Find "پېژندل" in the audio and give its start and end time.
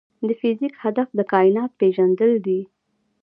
1.79-2.31